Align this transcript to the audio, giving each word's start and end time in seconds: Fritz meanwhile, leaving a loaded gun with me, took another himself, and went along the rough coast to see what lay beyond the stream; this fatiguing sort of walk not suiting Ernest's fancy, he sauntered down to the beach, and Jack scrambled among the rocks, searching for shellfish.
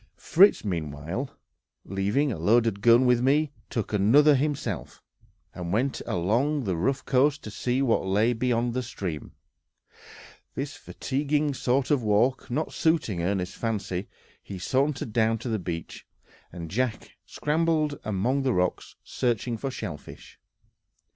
Fritz 0.17 0.65
meanwhile, 0.65 1.29
leaving 1.85 2.31
a 2.31 2.39
loaded 2.39 2.81
gun 2.81 3.05
with 3.05 3.21
me, 3.21 3.51
took 3.69 3.93
another 3.93 4.33
himself, 4.33 4.99
and 5.53 5.71
went 5.71 6.01
along 6.07 6.63
the 6.63 6.75
rough 6.75 7.05
coast 7.05 7.43
to 7.43 7.51
see 7.51 7.83
what 7.83 8.03
lay 8.07 8.33
beyond 8.33 8.73
the 8.73 8.81
stream; 8.81 9.33
this 10.55 10.75
fatiguing 10.75 11.53
sort 11.53 11.91
of 11.91 12.01
walk 12.01 12.49
not 12.49 12.73
suiting 12.73 13.21
Ernest's 13.21 13.53
fancy, 13.55 14.09
he 14.41 14.57
sauntered 14.57 15.13
down 15.13 15.37
to 15.37 15.49
the 15.49 15.59
beach, 15.59 16.07
and 16.51 16.71
Jack 16.71 17.11
scrambled 17.27 17.99
among 18.03 18.41
the 18.41 18.53
rocks, 18.53 18.95
searching 19.03 19.55
for 19.55 19.69
shellfish. 19.69 20.39